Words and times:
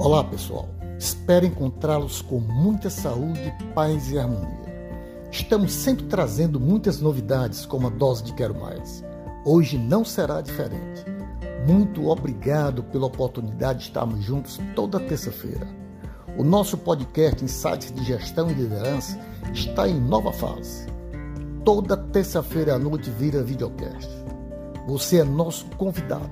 Olá, 0.00 0.24
pessoal. 0.24 0.66
Espero 0.98 1.44
encontrá-los 1.44 2.22
com 2.22 2.40
muita 2.40 2.88
saúde, 2.88 3.54
paz 3.74 4.10
e 4.10 4.18
harmonia. 4.18 5.28
Estamos 5.30 5.74
sempre 5.74 6.06
trazendo 6.06 6.58
muitas 6.58 7.02
novidades, 7.02 7.66
como 7.66 7.86
a 7.86 7.90
dose 7.90 8.24
de 8.24 8.32
Quero 8.32 8.58
Mais. 8.58 9.04
Hoje 9.44 9.76
não 9.76 10.02
será 10.02 10.40
diferente. 10.40 11.04
Muito 11.68 12.08
obrigado 12.08 12.82
pela 12.84 13.04
oportunidade 13.04 13.80
de 13.80 13.84
estarmos 13.88 14.24
juntos 14.24 14.58
toda 14.74 14.98
terça-feira. 14.98 15.68
O 16.38 16.42
nosso 16.42 16.78
podcast 16.78 17.44
Insights 17.44 17.92
de 17.92 18.02
Gestão 18.02 18.50
e 18.50 18.54
Liderança 18.54 19.20
está 19.52 19.86
em 19.86 20.00
nova 20.00 20.32
fase. 20.32 20.86
Toda 21.62 21.94
terça-feira 21.94 22.76
à 22.76 22.78
noite 22.78 23.10
vira 23.10 23.42
videocast. 23.42 24.08
Você 24.86 25.18
é 25.18 25.24
nosso 25.24 25.66
convidado 25.76 26.30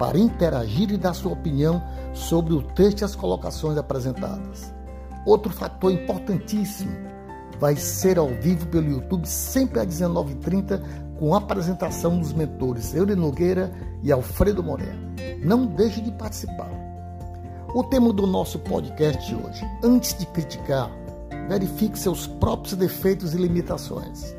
para 0.00 0.18
interagir 0.18 0.90
e 0.90 0.96
dar 0.96 1.12
sua 1.12 1.32
opinião 1.32 1.82
sobre 2.14 2.54
o 2.54 2.62
texto 2.62 3.02
e 3.02 3.04
as 3.04 3.14
colocações 3.14 3.76
apresentadas. 3.76 4.74
Outro 5.26 5.52
fator 5.52 5.92
importantíssimo 5.92 6.90
vai 7.58 7.76
ser 7.76 8.18
ao 8.18 8.28
vivo 8.28 8.66
pelo 8.68 8.90
YouTube, 8.90 9.28
sempre 9.28 9.78
às 9.78 9.86
19h30, 9.86 10.80
com 11.18 11.34
a 11.34 11.36
apresentação 11.36 12.18
dos 12.18 12.32
mentores 12.32 12.94
Euler 12.94 13.14
Nogueira 13.14 13.70
e 14.02 14.10
Alfredo 14.10 14.62
Moreno. 14.62 15.14
Não 15.44 15.66
deixe 15.66 16.00
de 16.00 16.10
participar. 16.12 16.70
O 17.74 17.84
tema 17.84 18.10
do 18.10 18.26
nosso 18.26 18.58
podcast 18.60 19.22
de 19.26 19.34
hoje: 19.34 19.68
antes 19.84 20.18
de 20.18 20.24
criticar, 20.24 20.90
verifique 21.46 21.98
seus 21.98 22.26
próprios 22.26 22.72
defeitos 22.72 23.34
e 23.34 23.36
limitações. 23.36 24.34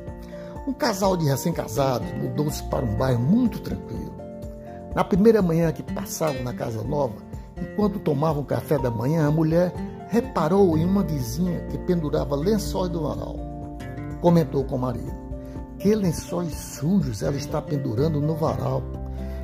Um 0.67 0.73
casal 0.73 1.16
de 1.16 1.25
recém-casados 1.25 2.12
mudou-se 2.14 2.64
para 2.64 2.84
um 2.84 2.95
bairro 2.95 3.22
muito 3.22 3.59
tranquilo. 3.59 4.20
Na 4.94 5.04
primeira 5.04 5.41
manhã 5.41 5.72
que 5.72 5.84
passavam 5.84 6.44
na 6.44 6.54
casa 6.54 6.84
nova, 6.84 7.16
enquanto 7.58 8.00
tomavam 8.00 8.44
café 8.44 8.77
da 8.77 8.92
manhã, 8.92 9.28
a 9.28 9.31
mulher 9.31 9.73
reparou 10.09 10.78
em 10.78 10.84
uma 10.84 11.02
vizinha 11.02 11.61
que 11.67 11.78
pendurava 11.78 12.36
lençóis 12.36 12.92
do 12.92 13.03
varal. 13.03 13.36
Comentou 14.19 14.66
com 14.66 14.75
o 14.75 14.80
marido: 14.80 15.16
Que 15.80 15.95
lençóis 15.95 16.53
sujos 16.53 17.23
ela 17.23 17.38
está 17.38 17.62
pendurando 17.62 18.19
no 18.19 18.36
varal. 18.36 18.84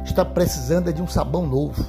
Está 0.04 0.26
precisando 0.26 0.92
de 0.92 1.02
um 1.02 1.08
sabão 1.08 1.46
novo. 1.46 1.84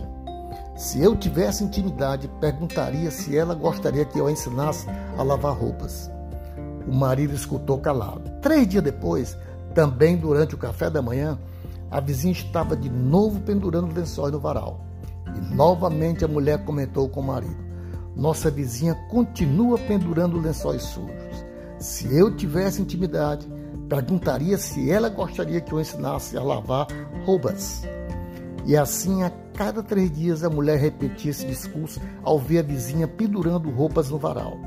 Se 0.77 1.03
eu 1.03 1.17
tivesse 1.17 1.64
intimidade, 1.64 2.31
perguntaria 2.41 3.11
se 3.11 3.36
ela 3.36 3.55
gostaria 3.55 4.05
que 4.05 4.19
eu 4.19 4.29
a 4.29 4.33
ensinasse 4.33 4.86
a 5.17 5.23
lavar 5.25 5.56
roupas. 5.56 6.09
O 6.86 6.95
marido 6.95 7.34
escutou 7.34 7.79
calado. 7.79 8.31
Três 8.41 8.67
dias 8.69 8.84
depois, 8.84 9.36
também 9.75 10.17
durante 10.17 10.55
o 10.55 10.59
café 10.59 10.89
da 10.89 11.03
manhã, 11.03 11.36
a 11.91 12.00
vizinha 12.00 12.33
estava 12.33 12.77
de 12.77 12.91
novo 12.91 13.41
pendurando 13.41 13.94
lençóis 13.94 14.33
no 14.33 14.41
varal. 14.41 14.84
E 15.27 15.55
novamente 15.55 16.25
a 16.25 16.28
mulher 16.28 16.64
comentou 16.64 17.08
com 17.08 17.20
o 17.20 17.27
marido: 17.27 17.56
Nossa 18.17 18.50
vizinha 18.50 18.95
continua 19.11 19.78
pendurando 19.78 20.41
lençóis 20.41 20.83
sujos. 20.83 21.45
Se 21.78 22.14
eu 22.17 22.34
tivesse 22.34 22.83
intimidade, 22.83 23.47
perguntaria 23.89 24.58
se 24.58 24.91
ela 24.91 25.08
gostaria 25.08 25.61
que 25.61 25.72
eu 25.72 25.80
ensinasse 25.80 26.36
a 26.36 26.42
lavar 26.42 26.86
roupas. 27.25 27.83
E 28.67 28.77
assim, 28.77 29.23
a 29.23 29.30
cada 29.55 29.83
três 29.83 30.11
dias, 30.11 30.45
a 30.45 30.50
mulher 30.50 30.78
repetia 30.78 31.30
esse 31.30 31.47
discurso 31.47 32.00
ao 32.23 32.39
ver 32.39 32.58
a 32.58 32.62
vizinha 32.62 33.08
pendurando 33.08 33.70
roupas 33.70 34.11
no 34.11 34.19
varal. 34.19 34.58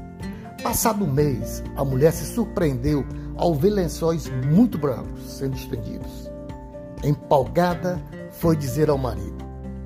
Passado 0.63 1.03
um 1.03 1.11
mês, 1.11 1.63
a 1.75 1.83
mulher 1.83 2.11
se 2.11 2.33
surpreendeu 2.33 3.05
ao 3.35 3.53
ver 3.53 3.71
lençóis 3.71 4.29
muito 4.47 4.77
brancos 4.77 5.21
sendo 5.37 5.55
estendidos. 5.55 6.31
Empolgada, 7.03 7.99
foi 8.31 8.55
dizer 8.55 8.89
ao 8.89 8.97
marido: 8.97 9.43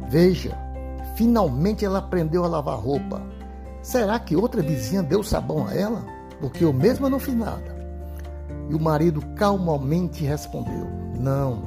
Veja, 0.09 0.57
finalmente 1.15 1.85
ela 1.85 1.99
aprendeu 1.99 2.43
a 2.43 2.47
lavar 2.47 2.79
roupa. 2.79 3.21
Será 3.81 4.19
que 4.19 4.35
outra 4.35 4.61
vizinha 4.61 5.03
deu 5.03 5.23
sabão 5.23 5.67
a 5.67 5.73
ela? 5.73 6.03
Porque 6.39 6.63
eu 6.63 6.73
mesma 6.73 7.09
não 7.09 7.19
fiz 7.19 7.35
nada. 7.35 7.75
E 8.69 8.73
o 8.73 8.79
marido 8.79 9.21
calmamente 9.35 10.23
respondeu: 10.23 10.87
Não, 11.19 11.63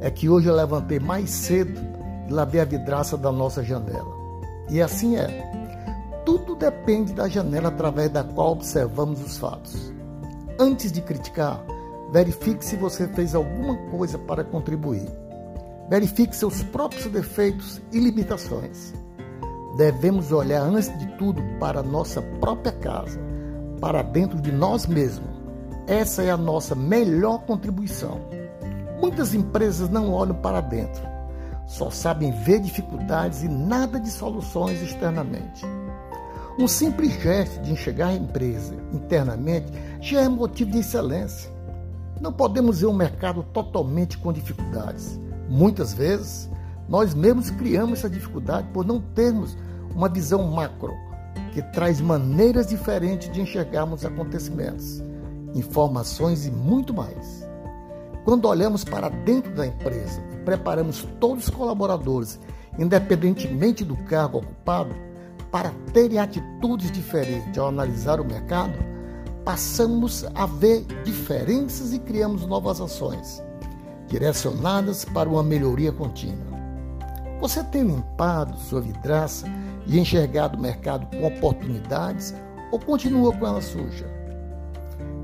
é 0.00 0.10
que 0.10 0.28
hoje 0.28 0.48
eu 0.48 0.54
levantei 0.54 0.98
mais 0.98 1.30
cedo 1.30 1.80
e 2.28 2.32
lavei 2.32 2.60
a 2.60 2.64
vidraça 2.64 3.16
da 3.16 3.32
nossa 3.32 3.62
janela. 3.62 4.12
E 4.68 4.80
assim 4.80 5.16
é. 5.16 5.50
Tudo 6.24 6.54
depende 6.54 7.12
da 7.12 7.28
janela 7.28 7.68
através 7.68 8.10
da 8.10 8.22
qual 8.22 8.52
observamos 8.52 9.20
os 9.20 9.38
fatos. 9.38 9.92
Antes 10.58 10.92
de 10.92 11.00
criticar, 11.00 11.64
verifique 12.12 12.64
se 12.64 12.76
você 12.76 13.08
fez 13.08 13.34
alguma 13.34 13.76
coisa 13.90 14.18
para 14.18 14.44
contribuir. 14.44 15.08
Verifique 15.88 16.36
seus 16.36 16.62
próprios 16.62 17.06
defeitos 17.06 17.80
e 17.90 17.98
limitações. 17.98 18.92
Devemos 19.76 20.30
olhar 20.30 20.62
antes 20.62 20.96
de 20.98 21.06
tudo 21.16 21.42
para 21.58 21.82
nossa 21.82 22.20
própria 22.40 22.72
casa, 22.72 23.18
para 23.80 24.02
dentro 24.02 24.40
de 24.40 24.52
nós 24.52 24.86
mesmos. 24.86 25.30
Essa 25.86 26.22
é 26.22 26.30
a 26.30 26.36
nossa 26.36 26.74
melhor 26.74 27.38
contribuição. 27.46 28.20
Muitas 29.00 29.34
empresas 29.34 29.88
não 29.88 30.12
olham 30.12 30.36
para 30.36 30.60
dentro, 30.60 31.02
só 31.66 31.90
sabem 31.90 32.30
ver 32.30 32.60
dificuldades 32.60 33.42
e 33.42 33.48
nada 33.48 33.98
de 33.98 34.10
soluções 34.10 34.80
externamente. 34.82 35.64
Um 36.58 36.68
simples 36.68 37.14
gesto 37.14 37.62
de 37.62 37.72
enxergar 37.72 38.08
a 38.08 38.14
empresa 38.14 38.74
internamente 38.92 39.72
já 40.00 40.20
é 40.20 40.28
motivo 40.28 40.70
de 40.70 40.80
excelência. 40.80 41.50
Não 42.22 42.32
podemos 42.32 42.80
ver 42.80 42.86
um 42.86 42.92
mercado 42.92 43.42
totalmente 43.52 44.16
com 44.16 44.32
dificuldades. 44.32 45.18
Muitas 45.48 45.92
vezes, 45.92 46.48
nós 46.88 47.14
mesmos 47.14 47.50
criamos 47.50 47.98
essa 47.98 48.08
dificuldade 48.08 48.68
por 48.72 48.86
não 48.86 49.00
termos 49.00 49.58
uma 49.92 50.08
visão 50.08 50.46
macro, 50.46 50.94
que 51.52 51.60
traz 51.60 52.00
maneiras 52.00 52.68
diferentes 52.68 53.30
de 53.32 53.40
enxergarmos 53.40 54.04
acontecimentos, 54.04 55.02
informações 55.52 56.46
e 56.46 56.50
muito 56.52 56.94
mais. 56.94 57.44
Quando 58.24 58.46
olhamos 58.46 58.84
para 58.84 59.08
dentro 59.08 59.52
da 59.56 59.66
empresa 59.66 60.22
e 60.32 60.36
preparamos 60.44 61.04
todos 61.18 61.48
os 61.48 61.50
colaboradores, 61.50 62.38
independentemente 62.78 63.84
do 63.84 63.96
cargo 64.04 64.38
ocupado, 64.38 64.94
para 65.50 65.70
terem 65.92 66.20
atitudes 66.20 66.92
diferentes 66.92 67.58
ao 67.58 67.66
analisar 67.66 68.20
o 68.20 68.24
mercado, 68.24 68.91
passamos 69.44 70.24
a 70.34 70.46
ver 70.46 70.84
diferenças 71.04 71.92
e 71.92 71.98
criamos 71.98 72.46
novas 72.46 72.80
ações, 72.80 73.42
direcionadas 74.06 75.04
para 75.04 75.28
uma 75.28 75.42
melhoria 75.42 75.92
contínua. 75.92 76.52
Você 77.40 77.62
tem 77.64 77.82
limpado 77.82 78.56
sua 78.56 78.80
vidraça 78.80 79.46
e 79.86 79.98
enxergado 79.98 80.56
o 80.56 80.60
mercado 80.60 81.06
com 81.06 81.26
oportunidades 81.26 82.34
ou 82.70 82.78
continua 82.78 83.32
com 83.36 83.46
ela 83.46 83.60
suja? 83.60 84.06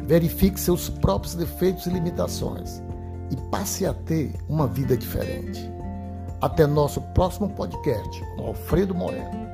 Verifique 0.05 0.59
seus 0.59 0.89
próprios 0.89 1.35
defeitos 1.35 1.87
e 1.87 1.91
limitações 1.91 2.83
e 3.31 3.37
passe 3.51 3.87
a 3.87 3.93
ter 3.93 4.35
uma 4.49 4.67
vida 4.67 4.97
diferente. 4.97 5.71
Até 6.41 6.67
nosso 6.67 7.01
próximo 7.13 7.49
podcast 7.51 8.25
com 8.37 8.47
Alfredo 8.47 8.95
Moreno. 8.95 9.48